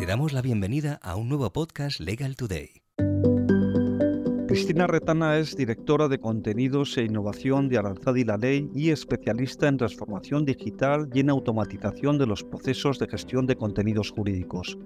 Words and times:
Te 0.00 0.06
damos 0.06 0.32
la 0.32 0.40
bienvenida 0.40 0.98
a 1.02 1.16
un 1.16 1.28
nuevo 1.28 1.52
podcast 1.52 2.00
Legal 2.00 2.34
Today. 2.34 2.70
Cristina 4.48 4.86
Retana 4.86 5.36
es 5.36 5.54
directora 5.54 6.08
de 6.08 6.18
contenidos 6.18 6.96
e 6.96 7.04
innovación 7.04 7.68
de 7.68 7.76
Aranzadi 7.76 8.24
la 8.24 8.38
Ley 8.38 8.70
y 8.74 8.88
especialista 8.92 9.68
en 9.68 9.76
transformación 9.76 10.46
digital 10.46 11.10
y 11.12 11.20
en 11.20 11.28
automatización 11.28 12.16
de 12.16 12.26
los 12.26 12.42
procesos 12.42 12.98
de 12.98 13.08
gestión 13.08 13.44
de 13.44 13.56
contenidos 13.56 14.10
jurídicos. 14.10 14.78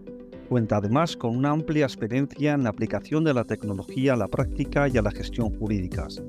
Cuenta 0.49 0.79
además 0.79 1.17
con 1.17 1.37
una 1.37 1.51
amplia 1.51 1.85
experiencia 1.85 2.55
en 2.55 2.65
la 2.65 2.71
aplicación 2.71 3.23
de 3.23 3.35
la 3.35 3.45
tecnología 3.45 4.15
a 4.15 4.17
la 4.17 4.27
práctica 4.27 4.89
y 4.89 4.99
a 4.99 5.03
la 5.03 5.13
gestión 5.13 5.57
jurídicas. 5.57 6.21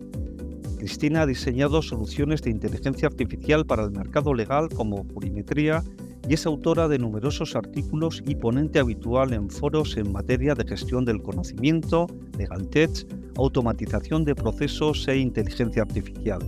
Cristina 0.78 1.24
ha 1.24 1.26
diseñado 1.26 1.82
soluciones 1.82 2.44
de 2.44 2.52
inteligencia 2.52 3.08
artificial 3.08 3.66
para 3.66 3.84
el 3.84 3.90
mercado 3.90 4.36
legal 4.36 4.70
como 4.70 5.08
Purimetría 5.08 5.84
y 6.28 6.34
es 6.34 6.46
autora 6.46 6.88
de 6.88 6.98
numerosos 6.98 7.56
artículos 7.56 8.24
y 8.26 8.36
ponente 8.36 8.80
habitual 8.80 9.34
en 9.34 9.50
foros 9.50 9.96
en 9.98 10.12
materia 10.12 10.56
de 10.56 10.66
gestión 10.66 11.06
del 11.06 11.22
conocimiento, 11.22 12.08
legal 12.38 12.68
tech, 12.68 13.08
automatización 13.38 14.26
de 14.26 14.36
procesos 14.36 15.08
e 15.08 15.18
inteligencia 15.18 15.84
artificial. 15.84 16.40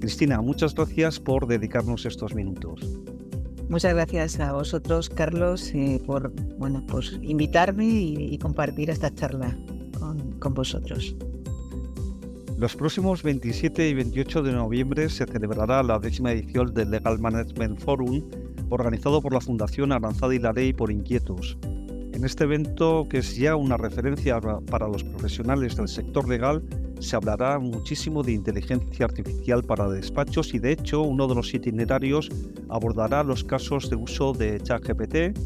Cristina, 0.00 0.40
muchas 0.40 0.74
gracias 0.74 1.18
por 1.18 1.46
dedicarnos 1.46 2.06
estos 2.06 2.34
minutos. 2.34 2.80
Muchas 3.68 3.94
gracias 3.94 4.40
a 4.40 4.52
vosotros, 4.52 5.08
Carlos, 5.08 5.70
eh, 5.74 6.02
por 6.04 6.32
bueno, 6.58 6.84
pues 6.88 7.18
invitarme 7.22 7.86
y, 7.86 8.38
compartir 8.38 8.90
esta 8.90 9.14
charla 9.14 9.56
con, 9.98 10.32
con 10.40 10.54
vosotros. 10.54 11.14
Los 12.58 12.76
próximos 12.76 13.22
27 13.22 13.88
y 13.88 13.94
28 13.94 14.42
de 14.42 14.52
noviembre 14.52 15.08
se 15.08 15.24
celebrará 15.24 15.82
la 15.82 15.98
décima 15.98 16.32
edición 16.32 16.74
del 16.74 16.90
Legal 16.90 17.18
Management 17.18 17.78
Forum, 17.80 18.22
organizado 18.70 19.20
por 19.20 19.34
la 19.34 19.40
Fundación 19.40 19.92
Aranzada 19.92 20.34
y 20.34 20.38
la 20.38 20.52
Ley 20.52 20.72
por 20.72 20.90
Inquietos. 20.90 21.58
En 22.12 22.24
este 22.24 22.44
evento, 22.44 23.06
que 23.08 23.18
es 23.18 23.36
ya 23.36 23.56
una 23.56 23.76
referencia 23.76 24.40
para 24.70 24.88
los 24.88 25.04
profesionales 25.04 25.76
del 25.76 25.88
sector 25.88 26.28
legal, 26.28 26.62
se 26.98 27.16
hablará 27.16 27.58
muchísimo 27.58 28.22
de 28.22 28.32
inteligencia 28.32 29.06
artificial 29.06 29.62
para 29.62 29.88
despachos 29.88 30.52
y 30.52 30.58
de 30.58 30.72
hecho 30.72 31.00
uno 31.02 31.26
de 31.26 31.34
los 31.34 31.54
itinerarios 31.54 32.28
abordará 32.68 33.24
los 33.24 33.42
casos 33.42 33.88
de 33.88 33.96
uso 33.96 34.32
de 34.32 34.60
ChatGPT. 34.60 35.38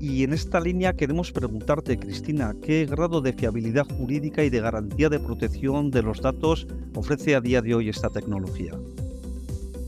Y 0.00 0.24
en 0.24 0.32
esta 0.32 0.60
línea 0.60 0.94
queremos 0.94 1.32
preguntarte, 1.32 1.98
Cristina, 1.98 2.54
¿qué 2.62 2.86
grado 2.86 3.20
de 3.20 3.32
fiabilidad 3.32 3.86
jurídica 3.86 4.42
y 4.42 4.50
de 4.50 4.60
garantía 4.60 5.08
de 5.08 5.20
protección 5.20 5.90
de 5.90 6.02
los 6.02 6.20
datos 6.20 6.66
ofrece 6.94 7.34
a 7.34 7.40
día 7.40 7.60
de 7.60 7.74
hoy 7.74 7.88
esta 7.88 8.08
tecnología? 8.08 8.72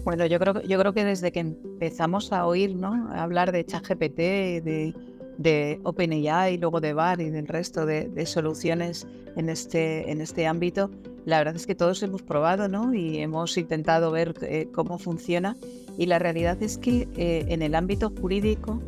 Bueno, 0.09 0.25
yo 0.25 0.39
creo, 0.39 0.63
yo 0.63 0.79
creo 0.79 0.95
que 0.95 1.05
desde 1.05 1.33
que 1.33 1.41
empezamos 1.41 2.33
a 2.33 2.47
oír, 2.47 2.75
¿no? 2.75 3.11
A 3.11 3.23
hablar 3.23 3.53
de 3.53 3.67
ChatGPT, 3.67 4.17
de, 4.17 4.95
de 5.37 5.81
OpenAI 5.83 6.55
y 6.55 6.57
luego 6.57 6.81
de 6.81 6.95
VAR 6.95 7.21
y 7.21 7.29
del 7.29 7.47
resto 7.47 7.85
de, 7.85 8.25
soluciones 8.25 9.07
en 9.37 9.51
este, 9.51 10.11
en 10.11 10.23
este 10.23 10.47
ámbito, 10.47 10.91
la 11.27 11.37
verdad 11.37 11.57
es 11.57 11.67
que 11.67 11.75
todos 11.75 12.03
hemos 12.03 12.23
probado 12.23 12.69
¿no? 12.69 12.95
y 12.95 13.19
hemos 13.19 13.59
intentado 13.59 14.11
ver 14.11 14.33
eh, 14.41 14.69
cómo 14.73 14.99
funciona. 14.99 15.59
Y 15.99 16.07
la 16.07 16.19
realidad 16.19 16.57
es 16.63 16.79
que 16.79 17.07
eh, 17.19 17.45
en 17.49 17.61
el 17.61 17.75
ámbito 17.75 18.11
jurídico, 18.19 18.81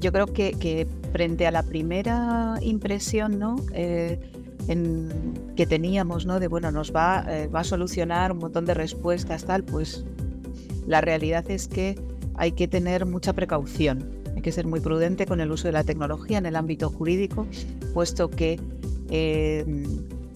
yo 0.00 0.10
creo 0.10 0.26
que, 0.26 0.50
que 0.50 0.88
frente 1.12 1.46
a 1.46 1.52
la 1.52 1.62
primera 1.62 2.56
impresión 2.60 3.38
¿no? 3.38 3.54
Eh, 3.72 4.18
en, 4.66 5.52
que 5.54 5.64
teníamos, 5.64 6.26
¿no? 6.26 6.40
de 6.40 6.48
bueno, 6.48 6.72
nos 6.72 6.92
va, 6.92 7.24
va 7.54 7.60
a 7.60 7.64
solucionar 7.64 8.32
un 8.32 8.38
montón 8.38 8.64
de 8.64 8.74
respuestas, 8.74 9.44
tal, 9.44 9.62
pues 9.62 10.04
la 10.86 11.00
realidad 11.00 11.50
es 11.50 11.68
que 11.68 11.96
hay 12.36 12.52
que 12.52 12.68
tener 12.68 13.06
mucha 13.06 13.32
precaución, 13.32 14.08
hay 14.34 14.42
que 14.42 14.52
ser 14.52 14.66
muy 14.66 14.80
prudente 14.80 15.26
con 15.26 15.40
el 15.40 15.50
uso 15.50 15.68
de 15.68 15.72
la 15.72 15.84
tecnología 15.84 16.38
en 16.38 16.46
el 16.46 16.56
ámbito 16.56 16.90
jurídico, 16.90 17.46
puesto 17.94 18.30
que 18.30 18.60
em, 19.10 19.84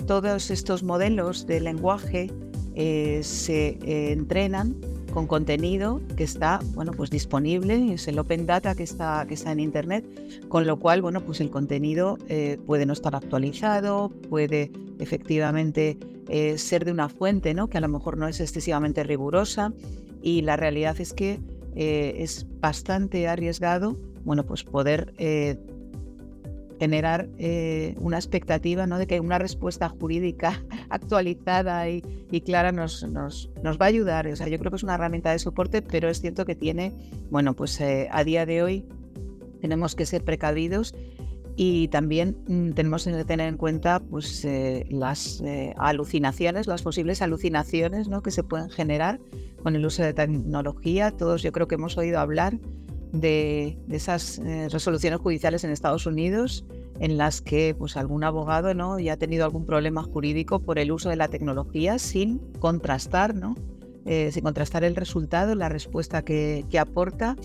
todos 0.07 0.51
estos 0.51 0.83
modelos 0.83 1.47
de 1.47 1.61
lenguaje 1.61 2.31
eh, 2.75 3.21
se 3.23 3.79
eh, 3.85 4.13
entrenan 4.13 4.75
con 5.13 5.27
contenido 5.27 6.01
que 6.17 6.25
está 6.25 6.61
bueno, 6.75 6.93
pues 6.93 7.11
disponible, 7.11 7.93
es 7.93 8.09
el 8.09 8.19
open 8.19 8.47
data 8.47 8.75
que 8.75 8.85
está, 8.85 9.25
que 9.27 9.35
está 9.35 9.53
en 9.53 9.61
internet, 9.61 10.05
con 10.49 10.67
lo 10.67 10.79
cual 10.79 11.03
bueno, 11.03 11.21
pues 11.21 11.41
el 11.41 11.51
contenido 11.51 12.17
eh, 12.29 12.59
puede 12.65 12.87
no 12.87 12.93
estar 12.93 13.15
actualizado, 13.15 14.11
puede 14.29 14.71
efectivamente 14.99 15.99
ser 16.57 16.85
de 16.85 16.93
una 16.93 17.09
fuente 17.09 17.55
¿no? 17.55 17.67
que 17.67 17.79
a 17.79 17.81
lo 17.81 17.89
mejor 17.89 18.17
no 18.17 18.29
es 18.29 18.39
excesivamente 18.39 19.03
rigurosa 19.03 19.73
y 20.23 20.43
la 20.43 20.57
realidad 20.57 21.01
es 21.01 21.13
que 21.13 21.41
eh, 21.75 22.15
es 22.19 22.47
bastante 22.61 23.29
arriesgado, 23.29 23.97
bueno, 24.25 24.45
pues 24.45 24.65
poder 24.65 25.15
eh, 25.19 25.57
generar 26.79 27.29
eh, 27.39 27.95
una 28.01 28.17
expectativa 28.17 28.87
¿no? 28.87 28.99
de 28.99 29.07
que 29.07 29.21
una 29.21 29.39
respuesta 29.39 29.89
jurídica 29.89 30.65
actualizada 30.91 31.89
y, 31.89 32.03
clara 32.45 32.73
nos, 32.73 33.05
nos, 33.09 33.51
nos, 33.63 33.79
va 33.79 33.87
a 33.87 33.89
ayudar. 33.89 34.27
O 34.27 34.37
sea, 34.37 34.49
yo 34.49 34.59
creo 34.59 34.71
que 34.71 34.77
es 34.77 34.83
una 34.83 34.95
herramienta 34.95 35.33
de 35.33 35.39
soporte, 35.39 35.83
pero 35.83 36.09
es 36.09 36.21
cierto 36.21 36.45
que 36.45 36.55
tiene, 36.55 36.93
bueno, 37.31 37.55
pues 37.55 37.81
a 37.81 38.25
día 38.25 38.47
de 38.47 38.63
hoy 38.63 38.85
tenemos 39.61 39.95
que 39.95 40.07
ser 40.07 40.25
precavidos 40.25 40.95
y 41.57 41.89
también 41.89 42.37
mm, 42.47 42.71
tenemos 42.73 43.05
que 43.05 43.25
tener 43.25 43.49
en 43.49 43.57
cuenta 43.57 44.01
pues, 44.01 44.47
las 44.89 45.43
alucinaciones, 45.77 46.67
las 46.67 46.83
posibles 46.83 47.23
alucinaciones 47.23 48.09
¿no? 48.09 48.23
que 48.23 48.31
se 48.31 48.43
pueden 48.43 48.71
generar 48.71 49.21
con 49.63 49.77
el 49.77 49.85
uso 49.85 50.03
de 50.03 50.13
tecnología. 50.13 51.11
Todos 51.11 51.43
yo 51.43 51.53
creo 51.53 51.69
que 51.69 51.75
hemos 51.75 51.99
oído 51.99 52.19
hablar 52.19 52.59
de, 53.13 53.79
esas 53.91 54.39
eh, 54.39 54.69
resoluciones 54.71 55.21
judiciales 55.21 55.65
en 55.65 55.71
Estados 55.71 56.07
Unidos 56.07 56.65
en 57.01 57.17
las 57.17 57.41
que 57.41 57.75
pues, 57.77 57.97
algún 57.97 58.25
abogado 58.25 58.75
¿no? 58.75 58.99
ya 58.99 59.15
ha 59.15 59.17
tenido 59.17 59.45
algún 59.45 59.67
problema 59.67 60.03
jurídico 60.03 60.61
por 60.61 60.79
el 60.79 60.93
uso 60.93 61.09
de 61.09 61.17
la 61.17 61.29
tecnología 61.29 61.99
sin 61.99 62.39
contrastar, 62.59 63.35
¿no? 63.35 63.55
Eh, 64.07 64.31
sin 64.33 64.43
contrastar 64.43 64.83
el 64.83 64.97
resultado, 64.97 65.55
la 65.55 65.69
respuesta 65.69 66.23
que, 66.23 66.65
que, 66.71 66.79
aporta 66.79 67.37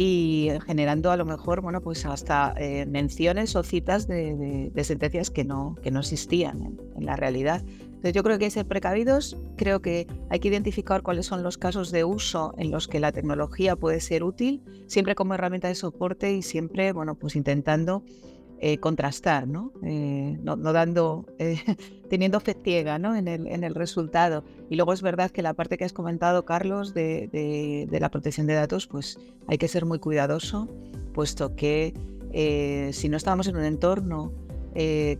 y 0.00 0.48
generando 0.64 1.10
a 1.10 1.16
lo 1.16 1.24
mejor 1.24 1.60
bueno, 1.60 1.80
pues 1.80 2.06
hasta 2.06 2.54
eh, 2.56 2.86
menciones 2.86 3.56
o 3.56 3.64
citas 3.64 4.06
de, 4.06 4.70
sentencias 4.84 5.28
que 5.28 5.42
no, 5.42 5.74
que 5.82 5.90
no 5.90 5.98
existían 5.98 6.78
en 6.96 7.04
la 7.04 7.16
realidad. 7.16 7.64
Entonces 7.66 8.12
yo 8.12 8.22
creo 8.22 8.38
que 8.38 8.44
hay 8.44 8.50
que 8.50 8.54
ser 8.54 8.66
precavidos, 8.68 9.36
creo 9.56 9.82
que 9.82 10.06
hay 10.30 10.38
que 10.38 10.46
identificar 10.46 11.02
cuáles 11.02 11.26
son 11.26 11.42
los 11.42 11.58
casos 11.58 11.90
de 11.90 12.04
uso 12.04 12.54
en 12.58 12.70
los 12.70 12.86
que 12.86 13.00
la 13.00 13.10
tecnología 13.10 13.74
puede 13.74 13.98
ser 13.98 14.22
útil, 14.22 14.62
siempre 14.86 15.16
como 15.16 15.34
herramienta 15.34 15.66
de 15.66 15.74
soporte 15.74 16.32
y 16.32 16.42
siempre, 16.42 16.92
bueno, 16.92 17.16
pues 17.16 17.34
intentando 17.34 18.04
eh, 18.60 18.78
contrastar, 18.78 19.46
¿no? 19.46 19.72
Eh, 19.82 20.38
no, 20.42 20.56
dando, 20.56 21.26
eh, 21.38 21.60
teniendo 22.10 22.40
fe 22.40 22.56
ciega 22.62 22.98
¿no? 22.98 23.14
en, 23.14 23.28
el, 23.28 23.46
en 23.46 23.64
el 23.64 23.74
resultado. 23.74 24.44
Y 24.68 24.76
luego 24.76 24.92
es 24.92 25.02
verdad 25.02 25.30
que 25.30 25.42
la 25.42 25.54
parte 25.54 25.78
que 25.78 25.84
has 25.84 25.92
comentado, 25.92 26.44
Carlos, 26.44 26.94
de, 26.94 27.28
de, 27.90 28.00
la 28.00 28.10
protección 28.10 28.46
de 28.46 28.54
datos, 28.54 28.86
pues 28.86 29.18
hay 29.46 29.58
que 29.58 29.68
ser 29.68 29.84
muy 29.84 29.98
cuidadoso, 29.98 30.68
puesto 31.12 31.54
que 31.54 31.94
si 32.92 33.08
no 33.08 33.16
estamos 33.16 33.48
en 33.48 33.56
un 33.56 33.64
entorno 33.64 34.32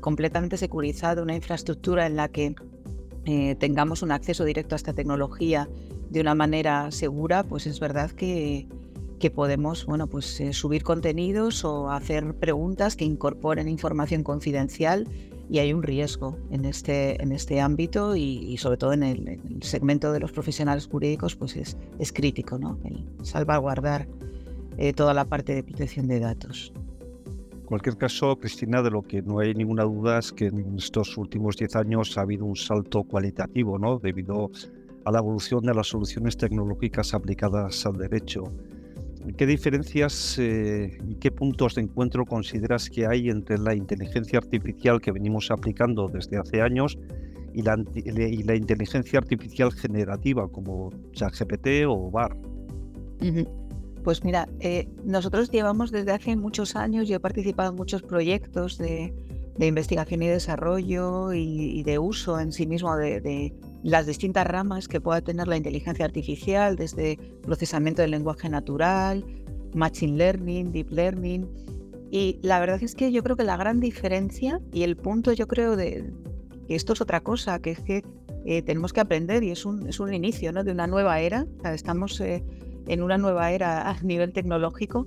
completamente 0.00 0.56
securizado, 0.56 1.22
una 1.22 1.34
infraestructura 1.34 2.06
en 2.06 2.16
la 2.16 2.28
que 2.28 2.54
eh, 3.31 3.56
tengamos 3.56 4.00
un 4.00 4.10
acceso 4.10 4.43
directo 4.47 4.75
a 4.75 4.77
esta 4.77 4.94
tecnología 4.94 5.69
de 6.09 6.22
una 6.22 6.34
manera 6.34 6.91
segura, 6.91 7.43
pues 7.43 7.66
es 7.66 7.78
verdad 7.78 8.10
que, 8.10 8.66
que 9.19 9.31
podemos 9.31 9.87
bueno, 9.87 10.06
pues, 10.06 10.41
eh, 10.41 10.53
subir 10.53 10.83
contenidos 10.83 11.65
o 11.65 11.91
hacer 11.91 12.34
preguntas 12.34 12.97
que 12.97 13.05
incorporen 13.05 13.69
información 13.69 14.23
confidencial 14.23 15.09
y 15.51 15.59
hay 15.59 15.73
un 15.73 15.83
riesgo 15.83 16.37
en 16.51 16.65
este, 16.65 17.23
en 17.23 17.33
este 17.33 17.61
ámbito 17.61 18.17
y, 18.17 18.57
sobre 18.59 18.77
todo 18.77 18.93
en 18.93 19.03
el, 19.03 19.41
segmento 19.62 20.12
de 20.12 20.21
los 20.21 20.31
profesionales 20.33 20.87
jurídicos 20.87 21.37
pues 21.37 21.57
es, 21.57 21.77
es 21.99 22.12
crítico, 22.12 22.59
¿no? 22.59 22.78
el 22.84 23.05
salvaguardar 23.23 24.09
eh, 24.77 24.92
toda 24.92 25.15
la 25.15 25.25
parte 25.25 25.54
de 25.54 25.63
protección 25.63 26.07
de 26.07 26.21
datos 26.21 26.72
cualquier 27.69 27.98
caso, 27.98 28.34
Cristina, 28.37 28.81
de 28.81 28.91
lo 28.91 29.03
que 29.03 29.21
no 29.21 29.41
hay 29.41 29.53
ninguna 29.53 29.84
duda 29.84 30.19
es 30.19 30.33
que 30.33 30.47
en 30.47 30.78
estos 30.78 31.19
últimos 31.19 31.54
10 31.59 31.77
años 31.77 32.16
ha 32.16 32.22
habido 32.22 32.47
un 32.47 32.57
salto 32.57 33.03
cualitativo, 33.03 33.78
¿no? 33.78 33.98
Debido 33.98 34.51
a 35.04 35.13
la 35.13 35.19
evolución 35.19 35.60
de 35.65 35.75
las 35.75 35.89
soluciones 35.89 36.39
tecnológicas 36.39 37.13
aplicadas 37.13 37.84
al 37.84 37.98
derecho. 37.98 38.45
¿Qué 39.36 39.47
diferencias 39.47 40.39
eh, 40.39 40.98
y 41.07 41.15
qué 41.16 41.30
puntos 41.30 41.75
de 41.75 41.83
encuentro 41.83 42.25
consideras 42.25 42.89
que 42.89 43.07
hay 43.07 43.28
entre 43.28 43.59
la 43.59 43.75
inteligencia 43.75 44.39
artificial 44.39 45.01
que 45.01 45.13
venimos 45.13 45.51
aplicando 45.51 46.09
desde 46.09 46.39
hace 46.39 46.63
años 46.63 46.98
y 47.54 47.63
la, 47.63 48.54
inteligencia 48.54 49.19
artificial 49.19 49.72
generativa 49.72 50.48
como 50.48 50.91
ChatGPT 51.13 51.86
o 51.86 52.10
VAR? 52.10 52.36
Pues 54.04 54.25
mira, 54.25 54.48
eh, 54.60 54.89
nosotros 55.04 55.51
llevamos 55.51 55.91
desde 55.91 56.13
hace 56.13 56.36
muchos 56.36 56.77
años, 56.77 57.09
yo 57.09 57.16
he 57.16 57.21
participado 57.21 57.71
en 57.71 57.77
muchos 57.77 58.03
proyectos 58.03 58.78
de, 58.78 59.13
investigación 59.60 60.22
y 60.22 60.28
desarrollo 60.28 61.33
y, 61.33 61.83
de 61.83 61.98
uso 61.98 62.39
en 62.39 62.53
sí 62.53 62.66
mismo 62.66 62.97
de, 62.97 63.53
las 63.83 64.07
distintas 64.07 64.47
ramas 64.47 64.89
que 64.89 65.01
pueda 65.01 65.21
tener 65.21 65.47
la 65.47 65.57
inteligencia 65.57 66.04
artificial, 66.04 66.77
desde 66.77 67.16
procesamiento 67.42 68.03
del 68.03 68.10
lenguaje 68.10 68.48
natural, 68.48 69.25
machine 69.75 70.16
learning, 70.16 70.72
deep 70.72 70.91
learning. 70.91 71.48
Y 72.10 72.39
la 72.42 72.59
verdad 72.59 72.83
es 72.83 72.95
que 72.95 73.13
yo 73.13 73.22
creo 73.22 73.36
que 73.36 73.45
la 73.45 73.57
gran 73.57 73.80
diferencia 73.80 74.60
y 74.72 74.83
el 74.83 74.97
punto 74.97 75.33
yo 75.33 75.47
creo 75.47 75.77
de 75.77 76.13
que 76.66 76.75
esto 76.75 76.95
es 76.95 77.01
otra 77.01 77.21
cosa, 77.21 77.60
que 77.60 77.72
es 77.72 77.80
que 77.80 78.03
eh, 78.45 78.63
tenemos 78.63 78.92
que 78.92 79.01
aprender 79.01 79.42
y 79.42 79.51
es 79.51 79.66
un, 79.66 79.86
es 79.89 80.01
un 80.01 80.13
inicio 80.13 80.53
¿no? 80.53 80.65
de 80.65 80.72
una 80.72 80.86
nueva 80.86 81.21
era. 81.21 81.47
estamos 81.65 82.21
eh, 82.21 82.42
en 82.86 83.03
una 83.03 83.19
nueva 83.19 83.53
era 83.53 83.91
a 83.91 84.01
nivel 84.03 84.33
tecnológico. 84.33 85.07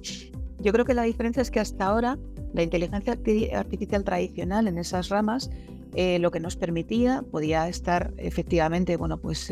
Yo 0.59 0.71
creo 0.71 0.85
que 0.85 0.93
la 0.93 1.03
diferencia 1.03 1.41
es 1.41 1.49
que 1.49 1.59
hasta 1.59 1.87
ahora 1.87 2.19
la 2.53 2.61
inteligencia 2.61 3.17
artificial 3.55 4.03
tradicional 4.03 4.67
en 4.67 4.77
esas 4.77 5.09
ramas 5.09 5.49
eh, 5.95 6.19
lo 6.19 6.31
que 6.31 6.39
nos 6.39 6.55
permitía 6.55 7.23
podía 7.31 7.67
estar 7.67 8.13
efectivamente, 8.17 8.97
bueno, 8.97 9.17
pues 9.17 9.51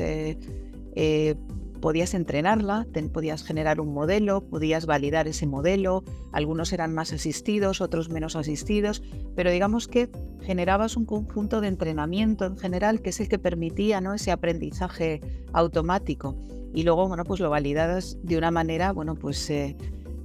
podías 1.80 2.14
entrenarla, 2.14 2.86
podías 3.12 3.44
generar 3.44 3.80
un 3.80 3.94
modelo, 3.94 4.42
podías 4.42 4.86
validar 4.86 5.28
ese 5.28 5.48
modelo, 5.48 6.04
algunos 6.32 6.74
eran 6.74 6.94
más 6.94 7.14
asistidos, 7.14 7.82
otros 7.82 8.10
menos 8.10 8.36
asistidos, 8.36 9.02
pero 9.36 9.52
digamos 9.52 9.88
que 9.88 10.10
generabas 10.42 10.98
un 10.98 11.06
conjunto 11.06 11.62
de 11.62 11.70
entrenamiento 11.70 12.46
en 12.46 12.58
general 12.58 13.02
que 13.02 13.10
es 13.10 13.20
el 13.20 13.30
que 13.30 13.40
permitía 13.40 14.02
¿no? 14.02 14.14
ese 14.14 14.32
aprendizaje 14.32 15.22
automático 15.54 16.36
y 16.74 16.84
luego 16.84 17.08
bueno, 17.08 17.24
pues 17.24 17.40
lo 17.40 17.50
validabas 17.50 18.18
de 18.24 18.38
una 18.38 18.52
manera 18.52 18.92
bueno, 18.92 19.16
pues, 19.16 19.50
eh, 19.50 19.76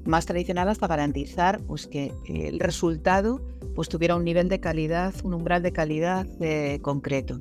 más 0.05 0.26
tradicional 0.26 0.69
hasta 0.69 0.87
garantizar 0.87 1.60
pues, 1.62 1.87
que 1.87 2.12
el 2.26 2.60
resultado 2.60 3.40
pues, 3.75 3.88
tuviera 3.88 4.17
un 4.17 4.25
nivel 4.25 4.49
de 4.49 4.61
calidad, 4.61 5.15
un 5.25 5.35
umbral 5.35 5.62
de 5.62 5.73
calidad 5.73 6.26
eh, 6.41 6.79
concreto. 6.82 7.41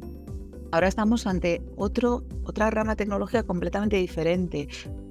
Ahora 0.71 0.88
estamos 0.88 1.27
ante 1.27 1.62
otro, 1.75 2.24
otra 2.44 2.69
rama 2.71 2.95
tecnológica 2.95 3.44
completamente 3.44 3.97
diferente. 3.97 4.68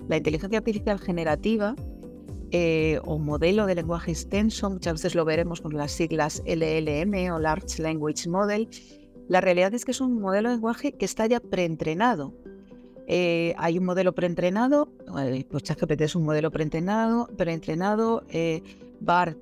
La 0.09 0.17
inteligencia 0.17 0.59
artificial 0.59 0.99
generativa 0.99 1.77
eh, 2.51 3.01
o 3.05 3.19
modelo 3.19 3.67
de 3.67 3.77
lenguaje 3.77 4.11
extenso, 4.11 4.69
muchas 4.69 4.95
veces 4.95 5.15
lo 5.15 5.25
veremos 5.25 5.61
con 5.61 5.77
las 5.77 5.93
siglas 5.93 6.43
LLM 6.47 7.33
o 7.33 7.39
Large 7.39 7.81
Language 7.81 8.29
Model. 8.29 8.69
La 9.29 9.41
realidad 9.41 9.73
es 9.73 9.85
que 9.85 9.93
es 9.93 10.01
un 10.01 10.21
modelo 10.21 10.49
de 10.49 10.57
lenguaje 10.57 10.93
que 10.93 11.05
está 11.05 11.27
ya 11.27 11.41
preentrenado. 11.41 12.35
Eh, 13.07 13.55
hay 13.59 13.79
un 13.79 13.85
modelo 13.85 14.15
preentrenado, 14.15 14.89
eh, 15.19 15.45
pues 15.51 15.65
ChatGPT 15.65 16.03
es 16.03 16.15
un 16.15 16.25
modelo 16.25 16.51
preentrenado, 16.51 17.27
preentrenado 17.37 18.25
eh, 18.29 18.63
BART 19.01 19.39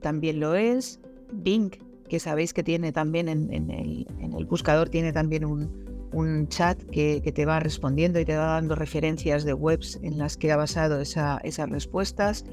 también 0.00 0.38
lo 0.38 0.54
es, 0.54 1.00
Bing 1.32 1.70
que 2.08 2.20
sabéis 2.20 2.52
que 2.52 2.62
tiene 2.62 2.92
también 2.92 3.28
en, 3.28 3.70
el, 3.70 4.46
buscador, 4.46 4.88
tiene 4.88 5.12
también 5.12 5.44
un, 5.44 6.48
chat 6.48 6.80
que, 6.84 7.20
te 7.20 7.44
va 7.44 7.60
respondiendo 7.60 8.18
y 8.20 8.24
te 8.24 8.36
va 8.36 8.46
dando 8.46 8.74
referencias 8.74 9.44
de 9.44 9.52
webs 9.52 9.98
en 10.02 10.18
las 10.18 10.36
que 10.36 10.50
ha 10.52 10.56
basado 10.56 11.00
esas 11.00 11.70
respuestas. 11.70 12.44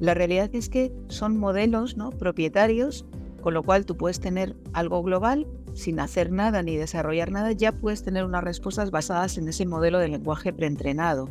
La 0.00 0.14
realidad 0.14 0.50
es 0.52 0.68
que 0.68 0.92
son 1.08 1.38
modelos 1.38 1.96
¿no? 1.96 2.10
propietarios, 2.10 3.06
con 3.40 3.54
lo 3.54 3.62
cual 3.62 3.86
tú 3.86 3.96
puedes 3.96 4.20
tener 4.20 4.56
algo 4.72 5.02
global 5.02 5.46
sin 5.74 6.00
hacer 6.00 6.32
nada 6.32 6.62
ni 6.62 6.76
desarrollar 6.76 7.30
nada, 7.30 7.52
ya 7.52 7.72
puedes 7.72 8.02
tener 8.02 8.24
unas 8.24 8.44
respuestas 8.44 8.90
basadas 8.90 9.38
en 9.38 9.48
ese 9.48 9.66
modelo 9.66 9.98
de 9.98 10.08
lenguaje 10.08 10.52
preentrenado. 10.52 11.28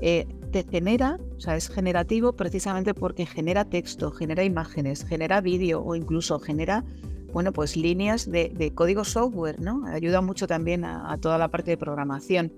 Eh, 0.00 0.26
te 0.54 0.62
genera, 0.62 1.18
o 1.36 1.40
sea, 1.40 1.56
es 1.56 1.68
generativo 1.68 2.32
precisamente 2.34 2.94
porque 2.94 3.26
genera 3.26 3.64
texto, 3.64 4.12
genera 4.12 4.44
imágenes, 4.44 5.04
genera 5.04 5.40
vídeo 5.40 5.82
o 5.82 5.96
incluso 5.96 6.38
genera, 6.38 6.84
bueno, 7.32 7.52
pues 7.52 7.76
líneas 7.76 8.30
de, 8.30 8.70
código 8.72 9.02
software, 9.02 9.60
¿no? 9.60 9.84
Ayuda 9.86 10.20
mucho 10.20 10.46
también 10.46 10.84
a, 10.84 11.18
toda 11.20 11.38
la 11.38 11.48
parte 11.48 11.72
de 11.72 11.76
programación. 11.76 12.52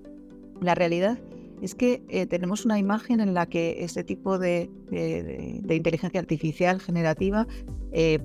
La 0.61 0.75
realidad 0.75 1.19
es 1.63 1.75
que 1.75 2.03
eh, 2.11 2.27
tenemos 2.27 2.67
una 2.67 2.79
imagen 2.79 3.21
en 3.21 3.33
la 3.33 3.47
que 3.47 3.83
este 3.83 4.05
tipo 4.05 4.39
de, 4.39 4.69
inteligencia 5.71 6.21
artificial 6.21 6.83
generativa 6.83 7.47
eh, 7.93 8.19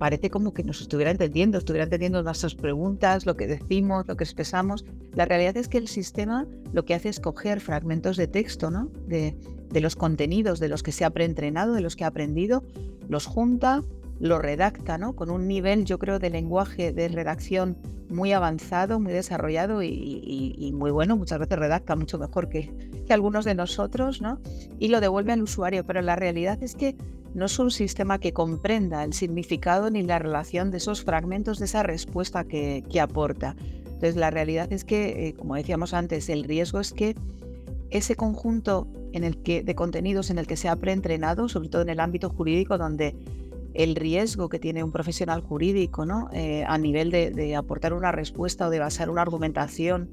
parece 0.00 0.30
como 0.30 0.54
que 0.54 0.64
nos 0.64 0.80
estuviera 0.80 1.10
entendiendo, 1.10 1.58
estuviera 1.58 1.84
entendiendo 1.84 2.22
nuestras 2.22 2.54
preguntas, 2.54 3.26
lo 3.26 3.36
que 3.36 3.46
decimos, 3.46 4.08
lo 4.08 4.16
que 4.16 4.24
expresamos. 4.24 4.86
La 5.14 5.26
realidad 5.26 5.58
es 5.58 5.68
que 5.68 5.76
el 5.76 5.88
sistema 5.88 6.46
lo 6.72 6.86
que 6.86 6.94
hace 6.94 7.10
es 7.10 7.20
coger 7.20 7.60
fragmentos 7.60 8.16
de 8.16 8.26
texto, 8.26 8.70
¿no? 8.70 8.88
De, 9.06 9.36
los 9.78 9.96
contenidos 9.96 10.58
de 10.58 10.68
los 10.70 10.82
que 10.82 10.90
se 10.90 11.04
ha 11.04 11.10
preentrenado, 11.10 11.74
de 11.74 11.82
los 11.82 11.96
que 11.96 12.04
ha 12.04 12.06
aprendido, 12.06 12.64
los 13.10 13.26
junta, 13.26 13.84
lo 14.20 14.38
redacta, 14.38 14.96
¿no? 14.96 15.14
Con 15.14 15.28
un 15.28 15.46
nivel, 15.46 15.84
yo 15.84 15.98
creo, 15.98 16.18
de 16.18 16.30
lenguaje 16.30 16.94
de 16.94 17.08
redacción 17.08 17.76
muy 18.08 18.32
avanzado, 18.32 19.00
muy 19.00 19.12
desarrollado 19.12 19.82
y, 19.82 20.72
muy 20.74 20.90
bueno. 20.90 21.18
Muchas 21.18 21.40
veces 21.40 21.58
redacta 21.58 21.94
mucho 21.94 22.18
mejor 22.18 22.48
que, 22.48 22.72
que 23.06 23.12
algunos 23.12 23.44
de 23.44 23.54
nosotros, 23.54 24.22
¿no? 24.22 24.40
Y 24.78 24.88
lo 24.88 25.02
devuelve 25.02 25.32
al 25.34 25.42
usuario. 25.42 25.84
Pero 25.84 26.00
la 26.00 26.16
realidad 26.16 26.62
es 26.62 26.74
que 26.74 26.96
no 27.34 27.46
es 27.46 27.58
un 27.58 27.70
sistema 27.70 28.18
que 28.18 28.32
comprenda 28.32 29.04
el 29.04 29.12
significado 29.12 29.90
ni 29.90 30.02
la 30.02 30.18
relación 30.18 30.70
de 30.70 30.78
esos 30.78 31.04
fragmentos 31.04 31.58
de 31.58 31.66
esa 31.66 31.82
respuesta 31.82 32.44
que, 32.44 32.82
aporta. 33.00 33.56
Entonces, 33.84 34.16
la 34.16 34.30
realidad 34.30 34.72
es 34.72 34.84
que, 34.84 35.28
eh, 35.28 35.34
como 35.34 35.54
decíamos 35.54 35.94
antes, 35.94 36.28
el 36.28 36.44
riesgo 36.44 36.80
es 36.80 36.92
que 36.92 37.14
ese 37.90 38.16
conjunto 38.16 38.88
que, 39.44 39.62
de 39.62 39.74
contenidos 39.74 40.30
en 40.30 40.38
el 40.38 40.46
que 40.46 40.56
se 40.56 40.68
ha 40.68 40.76
preentrenado, 40.76 41.48
sobre 41.48 41.68
todo 41.68 41.82
en 41.82 41.88
el 41.88 42.00
ámbito 42.00 42.30
jurídico, 42.30 42.78
donde 42.78 43.14
el 43.74 43.94
riesgo 43.94 44.48
que 44.48 44.58
tiene 44.58 44.82
un 44.82 44.90
profesional 44.90 45.42
jurídico 45.42 46.04
¿no? 46.04 46.28
Eh, 46.32 46.64
a 46.66 46.76
nivel 46.78 47.10
de, 47.10 47.54
aportar 47.54 47.92
una 47.92 48.10
respuesta 48.10 48.66
o 48.66 48.70
de 48.70 48.80
basar 48.80 49.10
una 49.10 49.22
argumentación 49.22 50.10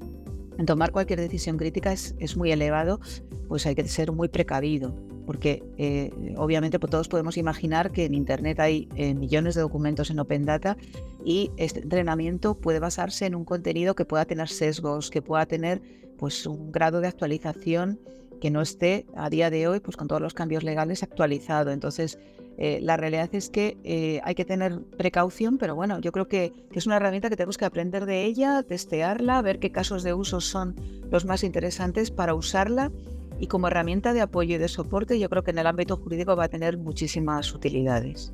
en 0.58 0.66
tomar 0.66 0.92
cualquier 0.92 1.20
decisión 1.20 1.56
crítica 1.56 1.92
es, 1.92 2.14
es 2.18 2.36
muy 2.36 2.52
elevado, 2.52 3.00
pues 3.48 3.66
hay 3.66 3.74
que 3.74 3.86
ser 3.86 4.12
muy 4.12 4.28
precavido 4.28 4.94
porque 5.28 5.62
eh, 5.76 6.10
obviamente 6.38 6.78
pues, 6.78 6.90
todos 6.90 7.06
podemos 7.06 7.36
imaginar 7.36 7.92
que 7.92 8.06
en 8.06 8.14
Internet 8.14 8.60
hay 8.60 8.88
eh, 8.96 9.12
millones 9.12 9.54
de 9.54 9.60
documentos 9.60 10.08
en 10.08 10.18
Open 10.20 10.46
Data 10.46 10.78
y 11.22 11.50
este 11.58 11.80
entrenamiento 11.80 12.54
puede 12.54 12.78
basarse 12.78 13.26
en 13.26 13.34
un 13.34 13.44
contenido 13.44 13.94
que 13.94 14.06
pueda 14.06 14.24
tener 14.24 14.48
sesgos, 14.48 15.10
que 15.10 15.20
pueda 15.20 15.44
tener 15.44 15.82
pues, 16.16 16.46
un 16.46 16.72
grado 16.72 17.02
de 17.02 17.08
actualización 17.08 18.00
que 18.40 18.50
no 18.50 18.62
esté 18.62 19.04
a 19.16 19.28
día 19.28 19.50
de 19.50 19.68
hoy 19.68 19.80
pues, 19.80 19.98
con 19.98 20.08
todos 20.08 20.22
los 20.22 20.32
cambios 20.32 20.64
legales 20.64 21.02
actualizado. 21.02 21.72
Entonces, 21.72 22.18
eh, 22.56 22.78
la 22.80 22.96
realidad 22.96 23.28
es 23.34 23.50
que 23.50 24.22
hay 24.24 24.34
que 24.34 24.46
tener 24.46 24.80
precaución, 24.96 25.58
pero 25.58 25.74
bueno, 25.74 26.00
yo 26.00 26.10
creo 26.10 26.26
que, 26.26 26.54
que, 26.72 26.78
es 26.78 26.86
una 26.86 26.96
herramienta 26.96 27.28
que 27.28 27.36
tenemos 27.36 27.58
que 27.58 27.66
aprender 27.66 28.06
de 28.06 28.24
ella, 28.24 28.62
testearla, 28.62 29.42
ver 29.42 29.58
qué 29.58 29.72
casos 29.72 30.02
de 30.02 30.14
uso 30.14 30.40
son 30.40 30.74
los 31.10 31.26
más 31.26 31.44
interesantes 31.44 32.10
para 32.10 32.32
usarla 32.32 32.90
y 33.38 33.46
como 33.46 33.68
herramienta 33.68 34.12
de 34.12 34.20
apoyo 34.20 34.56
y 34.56 34.58
de 34.58 34.68
soporte 34.68 35.18
yo 35.18 35.28
creo 35.28 35.42
que 35.42 35.50
en 35.50 35.58
el 35.58 35.66
ámbito 35.66 35.96
jurídico 35.96 36.36
va 36.36 36.44
a 36.44 36.48
tener 36.48 36.78
muchísimas 36.78 37.54
utilidades. 37.54 38.32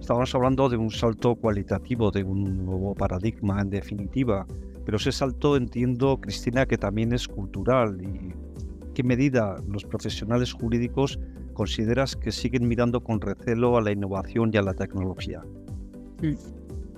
Estamos 0.00 0.34
hablando 0.34 0.68
de 0.68 0.76
un 0.76 0.90
salto 0.90 1.34
cualitativo, 1.34 2.10
de 2.10 2.22
un 2.22 2.64
nuevo 2.64 2.94
paradigma 2.94 3.60
en 3.60 3.70
definitiva, 3.70 4.46
pero 4.84 4.96
ese 4.96 5.12
salto 5.12 5.56
entiendo, 5.56 6.18
Cristina, 6.20 6.66
que 6.66 6.78
también 6.78 7.12
es 7.12 7.28
cultural 7.28 8.00
y 8.00 8.32
qué 8.94 9.02
medida 9.02 9.56
los 9.68 9.84
profesionales 9.84 10.52
jurídicos 10.52 11.18
consideras 11.52 12.16
que 12.16 12.32
siguen 12.32 12.68
mirando 12.68 13.02
con 13.02 13.20
recelo 13.20 13.76
a 13.76 13.82
la 13.82 13.90
innovación 13.90 14.50
y 14.52 14.56
a 14.56 14.62
la 14.62 14.74
tecnología. 14.74 15.42
Mm. 16.22 16.34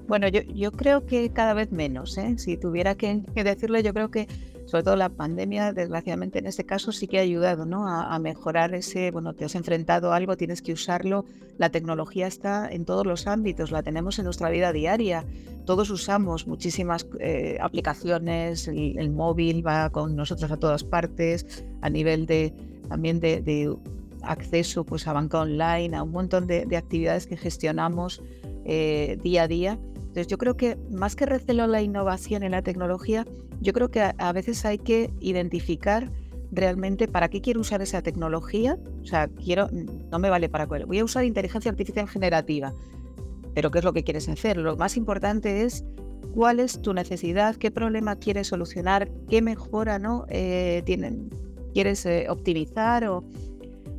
Bueno, 0.07 0.29
yo, 0.29 0.43
yo 0.43 0.73
creo 0.73 1.07
que 1.07 1.31
cada 1.31 1.55
vez 1.55 1.71
menos. 1.73 2.19
¿eh? 2.19 2.37
Si 2.37 2.57
tuviera 2.57 2.95
que, 2.97 3.23
que 3.35 3.45
decirlo, 3.45 3.79
yo 3.81 3.95
creo 3.95 4.11
que 4.11 4.27
sobre 4.71 4.85
todo 4.85 4.95
la 4.95 5.09
pandemia, 5.09 5.73
desgraciadamente 5.73 6.39
en 6.39 6.47
este 6.47 6.65
caso 6.65 6.93
sí 6.93 7.09
que 7.09 7.19
ha 7.19 7.23
ayudado 7.23 7.67
¿no? 7.67 7.89
a, 7.89 8.17
mejorar 8.21 8.73
ese, 8.73 9.11
bueno, 9.11 9.35
te 9.35 9.45
has 9.45 9.57
enfrentado 9.57 10.13
a 10.13 10.17
algo, 10.17 10.37
tienes 10.37 10.63
que 10.63 10.73
usarlo, 10.73 11.25
la 11.59 11.71
tecnología 11.71 12.29
está 12.29 12.71
en 12.71 12.85
todos 12.85 13.05
los 13.05 13.27
ámbitos, 13.27 13.73
la 13.73 13.83
tenemos 13.83 14.21
en 14.21 14.27
nuestra 14.27 14.49
vida 14.49 14.73
diaria, 14.73 15.25
todos 15.65 15.91
usamos 15.91 16.47
muchísimas 16.47 17.05
eh, 17.19 17.59
aplicaciones, 17.61 18.69
el, 18.69 19.11
móvil 19.11 19.67
va 19.67 19.91
con 19.91 20.15
nosotros 20.15 20.53
a 20.53 20.57
todas 20.57 20.85
partes, 20.85 21.65
a 21.81 21.91
nivel 21.91 22.27
de 22.27 22.55
también 22.89 23.19
de, 23.19 23.77
acceso 24.23 24.85
pues, 24.85 25.09
a 25.09 25.13
banca 25.13 25.41
online, 25.41 25.97
a 25.97 26.05
un 26.05 26.13
montón 26.13 26.47
de, 26.47 26.77
actividades 26.77 27.27
que 27.27 27.37
gestionamos 27.37 28.23
eh, 28.65 29.19
día 29.21 29.43
a 29.43 29.49
día. 29.49 29.79
Entonces 29.97 30.29
yo 30.29 30.39
creo 30.39 30.57
que 30.57 30.77
más 30.93 31.17
que 31.17 31.27
recelo 31.27 31.67
la 31.67 31.83
innovación 31.83 32.45
en 32.45 32.53
la 32.53 32.63
tecnología, 32.63 33.27
yo 33.61 33.73
creo 33.73 33.91
que 33.91 34.01
a, 34.01 34.33
veces 34.33 34.65
hay 34.65 34.79
que 34.79 35.11
identificar 35.21 36.11
realmente 36.51 37.09
para 37.09 37.29
qué 37.29 37.41
quiero 37.41 37.61
usar 37.61 37.83
esa 37.83 38.03
tecnología. 38.03 38.79
O 39.03 39.07
sea, 39.07 39.29
quiero, 39.29 39.69
no 40.11 40.19
me 40.19 40.31
vale 40.31 40.49
para 40.49 40.67
cuál. 40.67 40.87
Voy 40.87 40.99
a 40.99 41.05
usar 41.05 41.25
inteligencia 41.25 41.71
artificial 41.71 42.09
generativa. 42.09 42.75
Pero 43.55 43.71
¿qué 43.71 43.79
es 43.79 43.85
lo 43.85 43.93
que 43.93 44.03
quieres 44.03 44.29
hacer? 44.29 44.57
Lo 44.57 44.77
más 44.77 44.97
importante 44.97 45.63
es 45.63 45.85
cuál 46.35 46.61
es 46.61 46.81
tu 46.81 46.95
necesidad, 46.95 47.57
qué 47.57 47.71
problema 47.71 48.17
quieres 48.17 48.47
solucionar, 48.49 49.11
qué 49.29 49.43
mejora 49.43 49.99
¿no? 49.99 50.25
Eh, 50.29 50.83
tienen, 50.87 51.31
quieres 51.75 52.07
eh, 52.07 52.27
optimizar 52.29 53.07
o, 53.07 53.25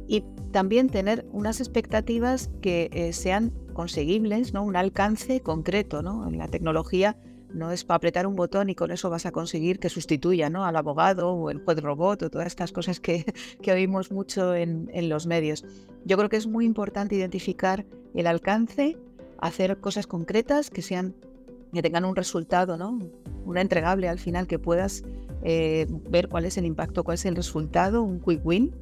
y 0.08 0.24
también 0.52 0.90
tener 0.90 1.26
unas 1.32 1.60
expectativas 1.60 2.50
que 2.62 2.90
eh, 2.94 3.14
sean 3.14 3.52
conseguibles, 3.74 4.54
¿no? 4.54 4.64
un 4.64 4.76
alcance 4.76 5.42
concreto. 5.42 6.02
¿no? 6.02 6.28
En 6.28 6.38
la 6.38 6.48
tecnología 6.48 7.18
no 7.54 7.72
es 7.72 7.84
para 7.84 7.98
apretar 7.98 8.28
un 8.28 8.36
botón 8.36 8.70
y 8.70 8.76
con 8.76 8.92
eso 8.92 9.10
vas 9.10 9.26
a 9.26 9.32
conseguir 9.32 9.80
que 9.80 9.90
sustituya 9.90 10.50
¿no? 10.50 10.66
al 10.66 10.76
abogado 10.76 11.32
o 11.32 11.50
el 11.50 11.60
juez 11.64 11.80
robot 11.82 12.24
o 12.24 12.30
todas 12.30 12.48
estas 12.48 12.72
cosas 12.72 13.00
que, 13.00 13.26
que 13.62 13.72
oímos 13.72 14.12
mucho 14.12 14.56
en, 14.56 14.90
en, 14.94 15.10
los 15.10 15.28
medios. 15.28 15.66
Yo 16.06 16.18
creo 16.18 16.30
que 16.30 16.38
es 16.38 16.48
muy 16.48 16.66
importante 16.66 17.16
identificar 17.16 17.86
el 18.14 18.28
alcance, 18.28 18.98
hacer 19.40 19.80
cosas 19.80 20.08
concretas 20.08 20.70
que 20.70 20.82
sean 20.82 21.16
que 21.74 21.82
tengan 21.82 22.04
un 22.04 22.16
resultado, 22.16 22.78
¿no? 22.78 23.00
una 23.46 23.62
entregable 23.62 24.10
al 24.10 24.20
final 24.20 24.46
que 24.46 24.60
puedas 24.60 25.04
eh, 25.44 25.88
ver 26.10 26.28
cuál 26.28 26.46
es 26.46 26.58
el 26.58 26.66
impacto, 26.66 27.04
cuál 27.04 27.16
es 27.16 27.26
el 27.26 27.36
resultado, 27.36 28.04
un 28.04 28.20
quick 28.20 28.46
win 28.46 28.74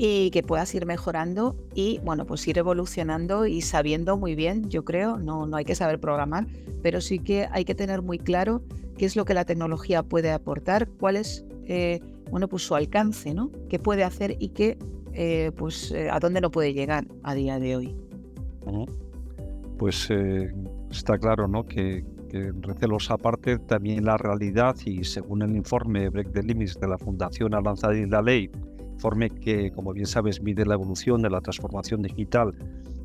y 0.00 0.30
que 0.30 0.44
puedas 0.44 0.72
ir 0.76 0.86
mejorando 0.86 1.56
y 1.74 1.98
bueno, 2.04 2.24
pues 2.24 2.46
ir 2.46 2.56
evolucionando 2.56 3.46
y 3.46 3.62
sabiendo 3.62 4.16
muy 4.16 4.36
bien, 4.36 4.70
yo 4.70 4.84
creo, 4.84 5.18
no, 5.18 5.46
no 5.46 5.56
hay 5.56 5.64
que 5.64 5.74
saber 5.74 5.98
programar, 5.98 6.46
pero 6.82 7.00
sí 7.00 7.18
que 7.18 7.48
hay 7.50 7.64
que 7.64 7.74
tener 7.74 8.00
muy 8.00 8.20
claro 8.20 8.62
qué 8.96 9.06
es 9.06 9.16
lo 9.16 9.24
que 9.24 9.34
la 9.34 9.44
tecnología 9.44 10.04
puede 10.04 10.30
aportar, 10.30 10.88
cuál 11.00 11.16
es 11.16 11.44
eh, 11.66 12.00
bueno, 12.30 12.46
pues 12.46 12.62
su 12.62 12.76
alcance, 12.76 13.34
¿no? 13.34 13.50
qué 13.68 13.80
puede 13.80 14.04
hacer 14.04 14.36
y 14.38 14.50
qué, 14.50 14.78
eh, 15.14 15.50
pues, 15.56 15.92
a 15.92 16.20
dónde 16.20 16.40
no 16.40 16.52
puede 16.52 16.72
llegar 16.72 17.04
a 17.24 17.34
día 17.34 17.58
de 17.58 17.76
hoy. 17.76 17.96
Pues 19.78 20.08
está 20.90 21.18
claro 21.18 21.48
¿no? 21.48 21.66
que, 21.66 22.04
que 22.28 22.52
recelos 22.60 23.10
aparte, 23.10 23.58
también 23.58 24.04
la 24.04 24.16
realidad 24.16 24.76
y 24.84 25.02
según 25.02 25.42
el 25.42 25.56
informe 25.56 26.08
Break 26.08 26.32
the 26.32 26.42
Limits 26.44 26.78
de 26.78 26.86
la 26.86 26.98
Fundación 26.98 27.52
Avanzada 27.54 27.96
y 27.96 28.06
la 28.06 28.22
Ley, 28.22 28.50
informe 28.98 29.30
que, 29.30 29.70
como 29.70 29.92
bien 29.92 30.06
sabes, 30.06 30.42
mide 30.42 30.66
la 30.66 30.74
evolución 30.74 31.22
de 31.22 31.30
la 31.30 31.40
transformación 31.40 32.02
digital 32.02 32.52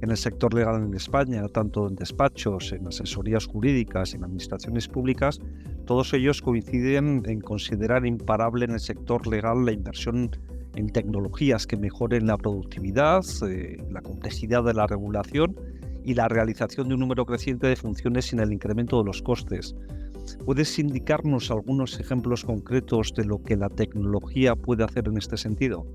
en 0.02 0.10
el 0.10 0.18
sector 0.18 0.52
legal 0.52 0.84
en 0.84 0.94
España, 0.96 1.48
tanto 1.48 1.88
en 1.88 1.96
despachos, 1.96 2.74
en 2.74 2.88
asesorías 2.88 3.46
jurídicas, 3.46 4.16
en 4.16 4.24
administraciones 4.24 4.88
públicas, 4.88 5.40
todos 5.86 6.12
ellos 6.14 6.42
coinciden 6.42 7.22
en 7.28 7.42
considerar 7.42 8.08
imparable 8.08 8.66
en 8.66 8.72
el 8.72 8.80
sector 8.80 9.28
legal 9.28 9.66
la 9.66 9.72
inversión 9.72 10.32
en 10.76 10.90
tecnologías 10.90 11.68
que 11.68 11.78
mejoren 11.78 12.26
la 12.26 12.38
productividad, 12.38 13.24
eh, 13.48 13.78
la 13.92 14.02
complejidad 14.02 14.64
de 14.64 14.74
la 14.74 14.88
regulación 14.88 15.56
y 16.04 16.16
la 16.16 16.28
realización 16.28 16.88
de 16.88 16.96
un 16.96 17.02
número 17.02 17.26
creciente 17.28 17.68
de 17.68 17.76
funciones 17.76 18.26
sin 18.26 18.40
el 18.40 18.52
incremento 18.52 18.98
de 18.98 19.06
los 19.06 19.22
costes. 19.22 19.76
¿Puedes 20.46 20.78
indicarnos 20.80 21.52
algunos 21.52 22.00
ejemplos 22.00 22.44
concretos 22.44 23.14
de 23.16 23.26
lo 23.26 23.42
que 23.42 23.56
la 23.56 23.70
tecnología 23.70 24.56
puede 24.56 24.84
hacer 24.84 25.08
en 25.08 25.18
este 25.18 25.38
sentido? 25.38 25.86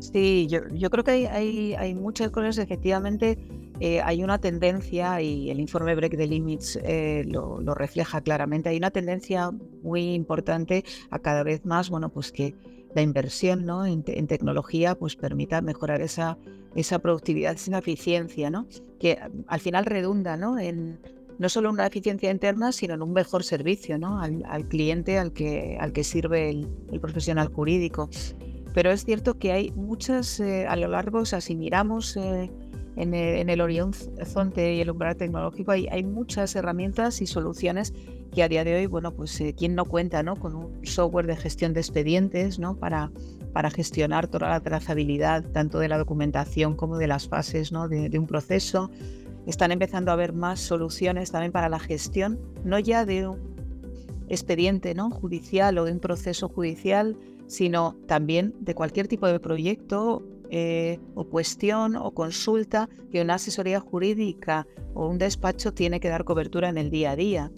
Sí, 0.00 0.48
yo, 0.48 0.90
creo 0.90 1.04
que 1.04 1.28
hay, 1.28 1.94
muchas 1.94 2.30
cosas, 2.30 2.56
efectivamente, 2.56 3.38
eh, 3.80 4.00
hay 4.00 4.24
una 4.24 4.38
tendencia, 4.38 5.20
y 5.20 5.50
el 5.50 5.60
informe 5.60 5.94
Break 5.94 6.16
the 6.16 6.26
Limits 6.26 6.78
eh, 6.82 7.24
lo, 7.26 7.74
refleja 7.74 8.22
claramente, 8.22 8.70
hay 8.70 8.78
una 8.78 8.90
tendencia 8.90 9.50
muy 9.82 10.14
importante 10.14 10.84
a 11.10 11.18
cada 11.18 11.42
vez 11.42 11.66
más, 11.66 11.90
bueno, 11.90 12.08
pues 12.08 12.32
que 12.32 12.54
la 12.94 13.02
inversión 13.02 13.66
¿no? 13.66 13.84
en, 13.86 14.02
tecnología 14.02 14.94
pues 14.94 15.16
permita 15.16 15.60
mejorar 15.60 16.00
esa, 16.00 16.38
esa 16.74 16.98
productividad, 16.98 17.52
esa 17.52 17.78
eficiencia, 17.78 18.50
¿no? 18.50 18.66
que 18.98 19.18
al 19.46 19.60
final 19.60 19.84
redunda 19.84 20.36
¿no? 20.36 20.58
en 20.58 20.98
no 21.40 21.48
solo 21.48 21.70
una 21.70 21.86
eficiencia 21.86 22.30
interna, 22.30 22.70
sino 22.70 22.92
en 22.92 23.02
un 23.02 23.14
mejor 23.14 23.44
servicio 23.44 23.98
¿no? 23.98 24.20
al, 24.20 24.68
cliente 24.68 25.18
al 25.18 25.32
que, 25.32 25.78
al 25.80 25.92
que 25.92 26.04
sirve 26.04 26.50
el, 26.50 27.00
profesional 27.00 27.48
jurídico. 27.48 28.10
Pero 28.74 28.90
es 28.90 29.06
cierto 29.06 29.38
que 29.38 29.50
hay 29.50 29.70
muchas, 29.72 30.38
eh, 30.38 30.66
a 30.68 30.76
lo 30.76 30.88
largo, 30.88 31.20
o 31.20 31.24
sea, 31.24 31.40
si 31.40 31.56
miramos 31.56 32.14
eh, 32.18 32.50
en, 32.96 33.14
el, 33.14 33.38
en, 33.38 33.48
el, 33.48 33.62
horizonte 33.62 34.74
y 34.74 34.80
el 34.82 34.90
umbral 34.90 35.16
tecnológico, 35.16 35.72
hay, 35.72 35.88
hay 35.88 36.04
muchas 36.04 36.54
herramientas 36.54 37.22
y 37.22 37.26
soluciones 37.26 37.94
que 38.30 38.42
a 38.42 38.48
día 38.48 38.64
de 38.64 38.76
hoy, 38.76 38.86
bueno, 38.86 39.12
pues 39.12 39.40
eh, 39.40 39.54
quién 39.56 39.74
no 39.74 39.84
cuenta 39.84 40.22
¿no? 40.22 40.36
con 40.36 40.54
un 40.54 40.86
software 40.86 41.26
de 41.26 41.36
gestión 41.36 41.72
de 41.72 41.80
expedientes 41.80 42.58
¿no? 42.58 42.76
para, 42.76 43.10
para 43.52 43.70
gestionar 43.70 44.28
toda 44.28 44.50
la 44.50 44.60
trazabilidad, 44.60 45.44
tanto 45.52 45.78
de 45.78 45.88
la 45.88 45.98
documentación 45.98 46.76
como 46.76 46.98
de 46.98 47.08
las 47.08 47.28
fases 47.28 47.72
¿no? 47.72 47.88
de, 47.88 48.16
un 48.18 48.26
proceso. 48.26 48.90
Están 49.46 49.72
empezando 49.72 50.10
a 50.10 50.14
haber 50.14 50.32
más 50.32 50.60
soluciones 50.60 51.30
también 51.32 51.52
para 51.52 51.68
la 51.68 51.78
gestión, 51.78 52.38
no 52.64 52.78
ya 52.78 53.04
de 53.04 53.28
un 53.28 53.50
expediente 54.28 54.94
¿no? 54.94 55.10
judicial 55.10 55.76
o 55.78 55.84
de 55.84 55.92
un 55.92 56.00
proceso 56.00 56.48
judicial, 56.48 57.16
sino 57.46 57.96
también 58.06 58.54
de 58.60 58.74
cualquier 58.74 59.08
tipo 59.08 59.26
de 59.26 59.40
proyecto 59.40 60.22
eh, 60.50 60.98
o 61.14 61.24
cuestión 61.24 61.96
o 61.96 62.12
consulta 62.12 62.88
que 63.10 63.22
una 63.22 63.34
asesoría 63.34 63.80
jurídica 63.80 64.66
o 64.94 65.08
un 65.08 65.18
despacho 65.18 65.72
tiene 65.72 66.00
que 66.00 66.08
dar 66.08 66.24
cobertura 66.24 66.68
en 66.68 66.78
el 66.78 66.90
día 66.90 67.12
a 67.12 67.16
día 67.16 67.50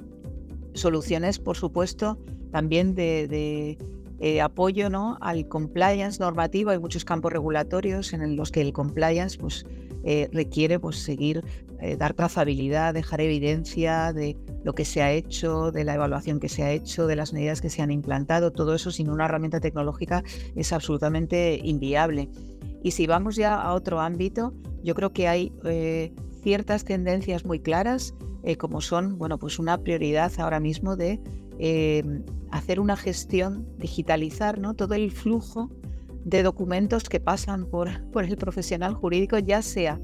soluciones, 0.75 1.39
por 1.39 1.57
supuesto, 1.57 2.19
también 2.51 2.95
de, 2.95 3.79
eh, 4.25 4.41
apoyo 4.41 4.89
¿no? 4.89 5.19
al 5.21 5.49
compliance 5.49 6.21
normativo. 6.21 6.71
Hay 6.71 6.79
muchos 6.79 7.05
campos 7.05 7.33
regulatorios 7.33 8.13
en 8.13 8.37
los 8.37 8.53
que 8.53 8.61
el 8.61 8.73
compliance 8.73 9.37
pues, 9.37 9.67
eh, 10.05 10.29
requiere 10.33 10.79
pues, 10.79 11.03
seguir, 11.03 11.45
eh, 11.81 11.97
dar 11.97 12.15
trazabilidad, 12.15 12.95
dejar 12.95 13.21
evidencia 13.21 14.13
de 14.13 14.37
lo 14.63 14.77
que 14.77 14.85
se 14.85 15.03
ha 15.03 15.11
hecho, 15.11 15.73
de 15.73 15.83
la 15.83 15.95
evaluación 15.95 16.39
que 16.39 16.49
se 16.49 16.63
ha 16.63 16.71
hecho, 16.71 17.09
de 17.09 17.17
las 17.17 17.33
medidas 17.33 17.61
que 17.61 17.69
se 17.69 17.83
han 17.83 17.91
implantado. 17.91 18.53
Todo 18.53 18.77
eso 18.77 18.93
sin 18.93 19.11
una 19.11 19.25
herramienta 19.25 19.59
tecnológica 19.59 20.23
es 20.55 20.73
absolutamente 20.73 21.59
inviable. 21.61 22.31
Y 22.85 22.93
si 22.93 23.09
vamos 23.09 23.35
ya 23.35 23.61
a 23.61 23.75
otro 23.75 23.99
ámbito, 23.99 24.55
yo 24.85 24.95
creo 24.95 25.13
que 25.13 25.27
hay 25.27 25.53
ciertas 26.45 26.85
tendencias 26.85 27.45
muy 27.45 27.59
claras 27.59 28.15
como 28.59 28.81
son, 28.81 29.19
bueno, 29.19 29.39
pues 29.39 29.59
una 29.59 29.79
prioridad 29.79 30.33
ahora 30.39 30.61
mismo 30.61 30.97
de 30.97 31.21
eh, 31.59 32.03
hacer 32.51 32.81
una 32.81 32.97
gestión, 32.97 33.67
digitalizar 33.79 34.59
¿no? 34.59 34.75
todo 34.75 34.95
el 34.95 35.11
flujo 35.11 35.71
de 36.25 36.43
documentos 36.43 37.09
que 37.09 37.21
pasan 37.21 37.67
por, 37.67 38.05
por 38.11 38.25
el 38.25 38.37
profesional 38.37 38.95
jurídico, 38.95 39.39
ya 39.39 39.63
sea 39.63 40.01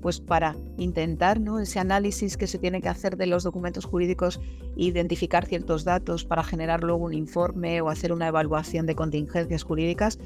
pues 0.00 0.20
para 0.20 0.56
intentar 0.76 1.40
¿no? 1.40 1.58
ese 1.58 1.78
análisis 1.78 2.36
que 2.36 2.46
se 2.46 2.58
tiene 2.58 2.80
que 2.80 2.88
hacer 2.88 3.16
de 3.16 3.26
los 3.26 3.42
documentos 3.42 3.84
jurídicos, 3.84 4.40
identificar 4.76 5.46
ciertos 5.46 5.84
datos 5.84 6.24
para 6.24 6.44
generar 6.44 6.84
luego 6.84 7.04
un 7.04 7.14
informe 7.14 7.80
o 7.80 7.88
hacer 7.88 8.12
una 8.12 8.28
evaluación 8.28 8.86
de 8.86 8.94
contingencias 8.94 9.64
jurídicas, 9.64 10.18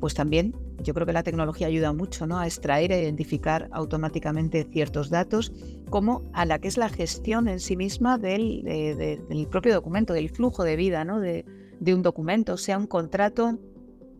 pues 0.00 0.14
también 0.14 0.54
yo 0.82 0.94
creo 0.94 1.06
que 1.06 1.12
la 1.12 1.22
tecnología 1.22 1.66
ayuda 1.66 1.92
mucho 1.92 2.26
¿no? 2.26 2.38
a 2.38 2.46
extraer 2.46 2.90
e 2.90 3.02
identificar 3.02 3.68
automáticamente 3.70 4.64
ciertos 4.64 5.10
datos, 5.10 5.52
como 5.90 6.22
a 6.32 6.46
la 6.46 6.58
que 6.58 6.68
es 6.68 6.78
la 6.78 6.88
gestión 6.88 7.48
en 7.48 7.60
sí 7.60 7.76
misma 7.76 8.16
del, 8.18 8.64
del 8.64 9.46
propio 9.48 9.74
documento, 9.74 10.14
del 10.14 10.30
flujo 10.30 10.64
de 10.64 10.76
vida 10.76 11.04
¿no? 11.04 11.20
de, 11.20 11.44
de 11.80 11.94
un 11.94 12.02
documento, 12.02 12.56
sea 12.56 12.78
un 12.78 12.86
contrato, 12.86 13.58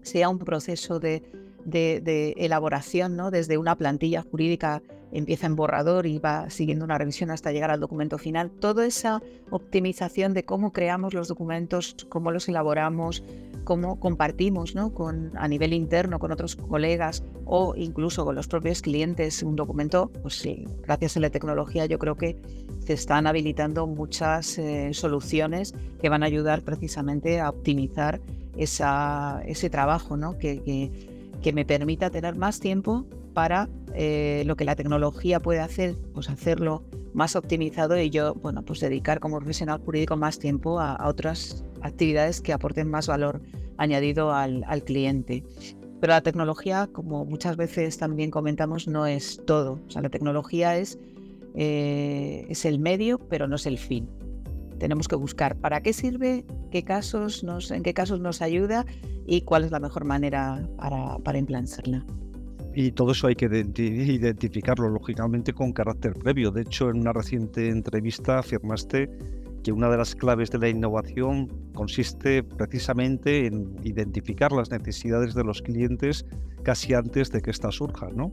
sea 0.02 0.28
un 0.28 0.38
proceso 0.38 0.98
de, 0.98 1.22
elaboración, 2.36 3.16
¿no? 3.16 3.30
desde 3.30 3.58
una 3.58 3.76
plantilla 3.76 4.22
jurídica 4.22 4.82
empieza 5.12 5.46
en 5.46 5.56
borrador 5.56 6.06
y 6.06 6.18
va 6.18 6.50
siguiendo 6.50 6.84
una 6.84 6.96
revisión 6.96 7.30
hasta 7.30 7.52
llegar 7.52 7.70
al 7.70 7.80
documento 7.80 8.16
final. 8.16 8.50
Toda 8.50 8.86
esa 8.86 9.20
optimización 9.50 10.34
de 10.34 10.44
cómo 10.44 10.72
creamos 10.72 11.14
los 11.14 11.28
documentos, 11.28 12.06
cómo 12.08 12.30
los 12.30 12.48
elaboramos, 12.48 13.22
cómo 13.64 14.00
compartimos 14.00 14.74
¿no? 14.74 14.92
con, 14.92 15.32
a 15.36 15.48
nivel 15.48 15.72
interno 15.72 16.18
con 16.18 16.32
otros 16.32 16.56
colegas 16.56 17.22
o 17.44 17.74
incluso 17.76 18.24
con 18.24 18.34
los 18.34 18.48
propios 18.48 18.82
clientes 18.82 19.42
un 19.42 19.56
documento, 19.56 20.10
pues 20.22 20.34
sí, 20.34 20.66
gracias 20.82 21.16
a 21.16 21.20
la 21.20 21.30
tecnología 21.30 21.86
yo 21.86 21.98
creo 21.98 22.16
que 22.16 22.36
se 22.80 22.94
están 22.94 23.26
habilitando 23.26 23.86
muchas 23.86 24.58
eh, 24.58 24.90
soluciones 24.92 25.74
que 26.00 26.08
van 26.08 26.22
a 26.22 26.26
ayudar 26.26 26.62
precisamente 26.62 27.40
a 27.40 27.50
optimizar 27.50 28.20
esa, 28.56 29.42
ese 29.46 29.70
trabajo 29.70 30.16
¿no? 30.16 30.38
que, 30.38 30.90
que 31.42 31.52
me 31.52 31.64
permita 31.64 32.10
tener 32.10 32.36
más 32.36 32.60
tiempo 32.60 33.06
para 33.32 33.68
eh, 33.94 34.42
lo 34.46 34.56
que 34.56 34.64
la 34.64 34.76
tecnología 34.76 35.40
puede 35.40 35.60
hacer, 35.60 35.96
pues 36.14 36.28
hacerlo 36.28 36.84
más 37.12 37.34
optimizado 37.36 37.98
y 37.98 38.10
yo, 38.10 38.34
bueno, 38.34 38.62
pues 38.62 38.80
dedicar 38.80 39.20
como 39.20 39.38
profesional 39.38 39.80
jurídico 39.84 40.16
más 40.16 40.38
tiempo 40.38 40.80
a, 40.80 41.08
otras 41.08 41.64
actividades 41.82 42.40
que 42.40 42.52
aporten 42.52 42.90
más 42.90 43.06
valor 43.06 43.40
añadido 43.76 44.32
al, 44.32 44.84
cliente. 44.84 45.42
Pero 46.00 46.12
la 46.12 46.20
tecnología, 46.22 46.88
como 46.92 47.24
muchas 47.24 47.56
veces 47.56 47.98
también 47.98 48.30
comentamos, 48.30 48.88
no 48.88 49.06
es 49.06 49.42
todo. 49.46 49.80
O 49.86 49.90
sea, 49.90 50.02
la 50.02 50.08
tecnología 50.08 50.76
es, 50.76 50.98
eh, 51.54 52.46
es 52.48 52.64
el 52.64 52.78
medio, 52.78 53.18
pero 53.18 53.48
no 53.48 53.56
es 53.56 53.66
el 53.66 53.78
fin. 53.78 54.08
Tenemos 54.78 55.08
que 55.08 55.16
buscar 55.16 55.56
para 55.56 55.82
qué 55.82 55.92
sirve, 55.92 56.44
qué 56.70 56.84
casos 56.84 57.44
nos, 57.44 57.70
en 57.70 57.82
qué 57.82 57.92
casos 57.92 58.20
nos 58.20 58.40
ayuda 58.40 58.86
y 59.26 59.42
cuál 59.42 59.64
es 59.64 59.70
la 59.70 59.80
mejor 59.80 60.04
manera 60.04 60.66
para, 60.78 61.18
para 61.18 61.38
implantarla. 61.38 62.04
Y 62.74 62.92
todo 62.92 63.12
eso 63.12 63.26
hay 63.26 63.34
que 63.34 63.46
identificarlo, 63.46 64.88
lógicamente, 64.88 65.52
con 65.52 65.72
carácter 65.72 66.14
previo. 66.14 66.50
De 66.50 66.62
hecho, 66.62 66.88
en 66.88 67.00
una 67.00 67.12
reciente 67.12 67.68
entrevista 67.68 68.38
afirmaste 68.38 69.10
que 69.62 69.72
una 69.72 69.90
de 69.90 69.96
las 69.96 70.14
claves 70.14 70.50
de 70.50 70.58
la 70.58 70.68
innovación 70.68 71.48
consiste 71.74 72.42
precisamente 72.42 73.46
en 73.46 73.76
identificar 73.82 74.52
las 74.52 74.70
necesidades 74.70 75.34
de 75.34 75.44
los 75.44 75.62
clientes 75.62 76.24
casi 76.62 76.94
antes 76.94 77.30
de 77.30 77.40
que 77.40 77.50
éstas 77.50 77.76
surjan, 77.76 78.16
¿no? 78.16 78.32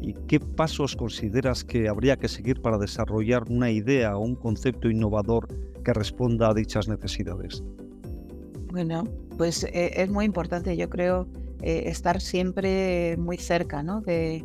¿Y 0.00 0.14
qué 0.28 0.38
pasos 0.40 0.96
consideras 0.96 1.64
que 1.64 1.88
habría 1.88 2.16
que 2.16 2.28
seguir 2.28 2.60
para 2.60 2.78
desarrollar 2.78 3.44
una 3.48 3.70
idea 3.70 4.16
o 4.16 4.20
un 4.20 4.34
concepto 4.34 4.90
innovador 4.90 5.48
que 5.82 5.92
responda 5.92 6.50
a 6.50 6.54
dichas 6.54 6.88
necesidades? 6.88 7.62
Bueno, 8.70 9.04
pues 9.38 9.64
eh, 9.64 10.02
es 10.02 10.10
muy 10.10 10.24
importante, 10.24 10.76
yo 10.76 10.90
creo, 10.90 11.26
eh, 11.62 11.84
estar 11.86 12.20
siempre 12.20 13.16
muy 13.16 13.38
cerca 13.38 13.82
¿no? 13.82 14.00
de, 14.02 14.44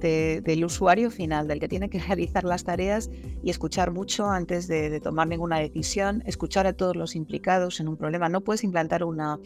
del 0.00 0.64
usuario 0.64 1.10
final, 1.10 1.48
del 1.48 1.60
que 1.60 1.68
tiene 1.68 1.88
que 1.88 1.98
realizar 1.98 2.44
las 2.44 2.64
tareas 2.64 3.10
y 3.42 3.50
escuchar 3.50 3.90
mucho 3.90 4.28
antes 4.28 4.68
de, 4.68 5.00
tomar 5.00 5.28
ninguna 5.28 5.58
decisión, 5.58 6.22
escuchar 6.26 6.66
a 6.66 6.72
todos 6.72 6.96
los 6.96 7.16
implicados 7.16 7.80
en 7.80 7.88
un 7.88 7.96
problema. 7.96 8.28
No 8.28 8.40
puedes 8.40 8.64
implantar 8.64 9.04
una, 9.04 9.38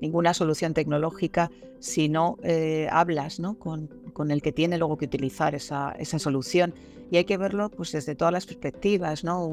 ninguna 0.00 0.34
solución 0.34 0.74
tecnológica 0.74 1.50
si 1.78 2.08
no 2.08 2.36
eh, 2.42 2.88
hablas 2.90 3.40
¿no? 3.40 3.58
Con, 3.58 3.88
con, 4.12 4.30
el 4.30 4.42
que 4.42 4.52
tiene 4.52 4.78
luego 4.78 4.98
que 4.98 5.06
utilizar 5.06 5.54
esa, 5.54 5.92
esa, 5.98 6.18
solución. 6.18 6.74
Y 7.10 7.16
hay 7.16 7.24
que 7.24 7.36
verlo 7.36 7.70
pues, 7.70 7.92
desde 7.92 8.14
todas 8.14 8.32
las 8.32 8.46
perspectivas. 8.46 9.24
¿no? 9.24 9.48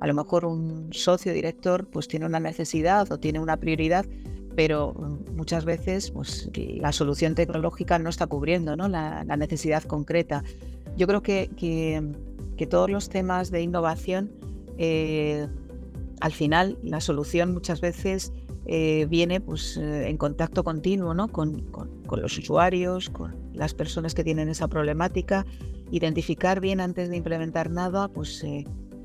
A 0.00 0.06
lo 0.06 0.14
mejor 0.14 0.44
un 0.44 0.92
socio 0.92 1.32
director 1.32 1.86
pues, 1.86 2.08
tiene 2.08 2.26
una 2.26 2.40
necesidad 2.40 3.10
o 3.10 3.18
tiene 3.18 3.40
una 3.40 3.56
prioridad 3.56 4.06
pero 4.54 4.94
mm, 4.94 5.36
muchas 5.36 5.64
veces 5.64 6.10
pues, 6.10 6.50
la 6.54 6.92
solución 6.92 7.34
tecnológica 7.34 7.98
no 7.98 8.10
está 8.10 8.26
cubriendo 8.26 8.76
¿no? 8.76 8.88
La, 8.88 9.24
necesidad 9.36 9.82
concreta. 9.84 10.44
Yo 10.96 11.06
creo 11.06 11.22
que, 11.22 11.50
que, 11.56 12.66
todos 12.66 12.88
los 12.88 13.08
temas 13.08 13.50
de 13.50 13.60
innovación, 13.60 14.30
eh, 14.78 15.48
al 16.20 16.30
final 16.30 16.78
la 16.84 17.00
solución 17.00 17.52
muchas 17.52 17.80
veces 17.80 18.32
eh, 18.66 19.08
viene 19.10 19.40
pues, 19.40 19.76
eh, 19.76 20.08
en 20.08 20.16
contacto 20.16 20.62
continuo 20.62 21.12
¿no? 21.12 21.26
con, 21.26 21.62
con, 21.72 22.22
los 22.22 22.38
usuarios, 22.38 23.10
con 23.10 23.34
las 23.52 23.74
personas 23.74 24.14
que 24.14 24.22
tienen 24.22 24.48
esa 24.48 24.68
problemática, 24.68 25.44
identificar 25.90 26.60
bien 26.60 26.80
antes 26.80 27.08
de 27.08 27.16
implementar 27.16 27.68
nada 27.68 28.06
pues, 28.06 28.46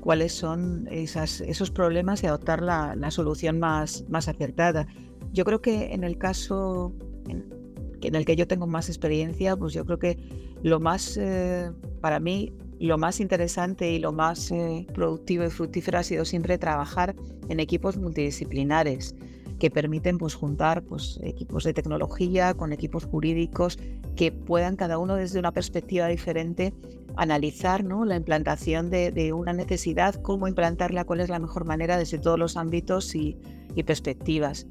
cuáles 0.00 0.32
son 0.34 0.86
esas, 0.92 1.40
esos 1.40 1.72
problemas 1.72 2.22
y 2.22 2.28
adoptar 2.28 2.62
la, 2.62 2.94
la 2.94 3.10
solución 3.10 3.58
más, 3.58 4.04
más 4.08 4.28
acertada. 4.28 4.86
Yo 5.32 5.44
creo 5.44 5.60
que 5.60 5.92
en 5.92 6.04
el 6.04 6.18
caso 6.18 6.92
en, 7.28 8.14
el 8.14 8.24
que 8.24 8.36
yo 8.36 8.46
tengo 8.46 8.66
más 8.66 8.88
experiencia, 8.88 9.56
pues 9.56 9.72
yo 9.72 9.84
creo 9.84 9.98
que 9.98 10.18
lo 10.62 10.80
más, 10.80 11.16
eh, 11.16 11.70
para 12.00 12.20
mí, 12.20 12.52
lo 12.80 12.96
más 12.96 13.20
interesante 13.20 13.90
y 13.90 13.98
lo 13.98 14.12
más 14.12 14.50
eh, 14.50 14.86
productivo 14.94 15.44
y 15.44 15.50
fructífero 15.50 15.98
ha 15.98 16.02
sido 16.02 16.24
siempre 16.24 16.58
trabajar 16.58 17.14
en 17.48 17.60
equipos 17.60 17.96
multidisciplinares 17.96 19.14
que 19.58 19.70
permiten 19.70 20.18
pues, 20.18 20.34
juntar 20.34 20.82
pues, 20.84 21.18
equipos 21.22 21.64
de 21.64 21.74
tecnología 21.74 22.54
con 22.54 22.72
equipos 22.72 23.04
jurídicos 23.04 23.78
que 24.14 24.30
puedan 24.30 24.76
cada 24.76 24.98
uno 24.98 25.16
desde 25.16 25.40
una 25.40 25.52
perspectiva 25.52 26.06
diferente 26.06 26.72
analizar 27.16 27.82
¿no? 27.82 28.04
la 28.04 28.14
implantación 28.14 28.90
de, 28.90 29.32
una 29.32 29.52
necesidad, 29.52 30.14
cómo 30.14 30.46
implantarla, 30.46 31.04
cuál 31.04 31.18
es 31.18 31.28
la 31.28 31.40
mejor 31.40 31.64
manera 31.64 31.96
desde 31.98 32.18
todos 32.18 32.38
los 32.38 32.56
ámbitos 32.56 33.12
y 33.16 33.36
perspectivas 33.84 34.66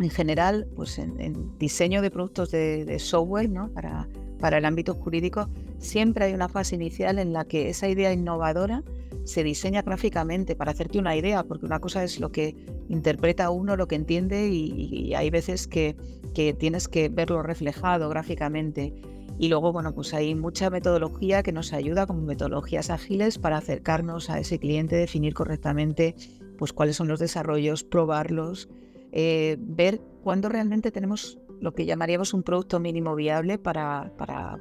en 0.00 0.10
general, 0.10 0.68
pues 0.76 0.98
en, 0.98 1.58
diseño 1.58 2.02
de 2.02 2.10
productos 2.10 2.50
de, 2.50 2.98
software 2.98 3.50
¿no? 3.50 3.68
para, 3.72 4.08
para 4.38 4.58
el 4.58 4.64
ámbito 4.64 4.94
jurídico, 4.94 5.48
siempre 5.78 6.26
hay 6.26 6.34
una 6.34 6.48
fase 6.48 6.76
inicial 6.76 7.18
en 7.18 7.32
la 7.32 7.44
que 7.44 7.68
esa 7.68 7.88
idea 7.88 8.12
innovadora 8.12 8.82
se 9.24 9.44
diseña 9.44 9.82
gráficamente 9.82 10.56
para 10.56 10.72
hacerte 10.72 10.98
una 10.98 11.16
idea, 11.16 11.42
porque 11.44 11.66
una 11.66 11.80
cosa 11.80 12.02
es 12.02 12.18
lo 12.18 12.32
que 12.32 12.56
interpreta 12.88 13.50
uno, 13.50 13.76
lo 13.76 13.86
que 13.86 13.96
entiende, 13.96 14.48
y, 14.48 15.12
hay 15.14 15.30
veces 15.30 15.66
que, 15.66 15.96
que, 16.34 16.54
tienes 16.54 16.88
que 16.88 17.08
verlo 17.08 17.42
reflejado 17.42 18.08
gráficamente. 18.08 18.94
Y 19.38 19.48
luego, 19.48 19.72
bueno, 19.72 19.94
pues 19.94 20.14
hay 20.14 20.34
mucha 20.34 20.70
metodología 20.70 21.42
que 21.42 21.52
nos 21.52 21.72
ayuda 21.72 22.06
como 22.06 22.22
metodologías 22.22 22.90
ágiles 22.90 23.38
para 23.38 23.58
acercarnos 23.58 24.30
a 24.30 24.40
ese 24.40 24.58
cliente, 24.58 24.96
definir 24.96 25.34
correctamente 25.34 26.16
pues 26.56 26.72
cuáles 26.72 26.96
son 26.96 27.06
los 27.06 27.20
desarrollos, 27.20 27.84
probarlos, 27.84 28.68
eh, 29.12 29.56
ver 29.58 30.00
cuándo 30.22 30.48
realmente 30.48 30.90
tenemos 30.90 31.38
lo 31.60 31.74
que 31.74 31.86
llamaríamos 31.86 32.34
un 32.34 32.42
producto 32.42 32.78
mínimo 32.78 33.14
viable 33.14 33.58
para, 33.58 34.12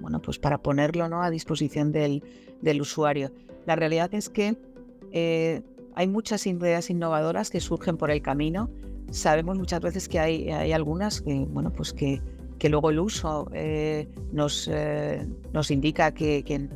bueno, 0.01 0.21
pues 0.21 0.39
para 0.39 0.57
ponerlo 0.57 1.07
¿no? 1.09 1.21
a 1.21 1.29
disposición 1.29 1.91
del, 1.91 2.23
del, 2.61 2.81
usuario. 2.81 3.31
La 3.65 3.75
realidad 3.75 4.13
es 4.13 4.29
que 4.29 4.57
eh, 5.11 5.61
hay 5.93 6.07
muchas 6.07 6.47
ideas 6.47 6.89
innovadoras 6.89 7.51
que 7.51 7.59
surgen 7.59 7.97
por 7.97 8.09
el 8.09 8.21
camino. 8.21 8.71
Sabemos 9.11 9.57
muchas 9.57 9.81
veces 9.81 10.07
que 10.09 10.19
hay, 10.19 10.49
hay 10.49 10.71
algunas 10.71 11.21
que, 11.21 11.35
bueno, 11.35 11.71
pues 11.71 11.93
que, 11.93 12.21
que 12.57 12.69
luego 12.69 12.89
el 12.89 12.99
uso 12.99 13.47
eh, 13.53 14.07
nos, 14.31 14.69
nos 15.53 15.69
indica 15.69 16.11
que 16.13 16.69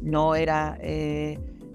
no 0.00 0.36
era 0.36 0.78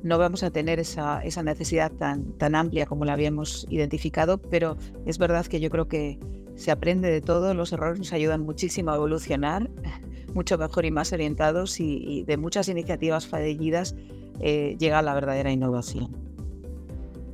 no 0.04 0.18
vamos 0.18 0.44
a 0.44 0.52
tener 0.52 0.80
esa, 0.80 1.22
esa 1.24 1.44
necesidad 1.44 1.92
tan, 1.92 2.34
tan 2.34 2.56
amplia 2.56 2.86
como 2.86 3.06
la 3.06 3.14
habíamos 3.14 3.66
identificado, 3.70 4.38
pero 4.38 4.78
es 5.06 5.18
verdad 5.18 5.46
que 5.46 5.60
yo 5.60 5.70
creo 5.70 5.88
que 5.88 6.20
se 6.56 6.72
aprende 6.72 7.10
de 7.10 7.22
todo, 7.22 7.54
los 7.54 7.72
errores 7.72 8.00
nos 8.00 8.14
ayudan 8.14 8.42
muchísimo 8.42 8.92
a 8.92 8.96
evolucionar, 8.96 9.70
mucho 10.34 10.58
mejor 10.58 10.86
y 10.86 10.92
más 10.92 11.14
orientados 11.14 11.80
y, 11.80 12.24
de 12.24 12.38
muchas 12.38 12.68
iniciativas 12.68 13.28
fallidas 13.28 13.96
eh, 14.40 14.76
llega 14.78 15.02
la 15.02 15.14
verdadera 15.14 15.52
innovación. 15.52 16.12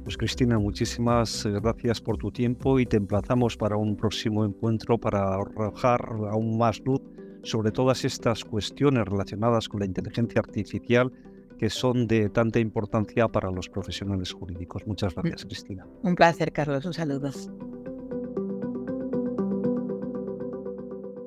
Pues 0.04 0.18
Cristina, 0.18 0.58
muchísimas 0.58 1.46
gracias 1.46 2.02
por 2.02 2.18
tu 2.18 2.32
tiempo 2.32 2.80
y 2.80 2.86
te 2.86 2.98
emplazamos 2.98 3.56
para 3.58 3.78
un 3.78 3.96
próximo 3.96 4.44
encuentro 4.46 4.98
para 4.98 5.36
arrojar 5.36 6.02
aún 6.32 6.58
más 6.58 6.82
luz 6.84 7.02
sobre 7.44 7.72
todas 7.72 8.04
estas 8.06 8.44
cuestiones 8.44 9.06
relacionadas 9.06 9.70
con 9.70 9.82
la 9.82 9.86
inteligencia 9.86 10.40
artificial 10.40 11.12
que 11.60 11.70
son 11.70 12.08
de 12.08 12.30
tanta 12.30 12.60
importancia 12.60 13.28
para 13.28 13.52
los 13.52 13.70
profesionales 13.70 14.32
jurídicos. 14.32 14.88
Muchas 14.88 15.16
mm. 15.16 15.20
gracias, 15.20 15.46
Cristina. 15.46 15.86
Un 16.02 16.16
placer, 16.16 16.52
Carlos. 16.52 16.86
Un 16.86 16.94
saludo. 16.94 17.30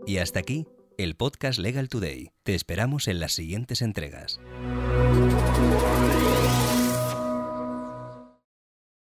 Y 0.06 0.18
hasta 0.18 0.40
aquí 0.40 0.66
el 0.96 1.14
podcast 1.14 1.58
Legal 1.58 1.88
Today. 1.88 2.32
Te 2.42 2.54
esperamos 2.54 3.08
en 3.08 3.20
las 3.20 3.32
siguientes 3.32 3.82
entregas. 3.82 4.40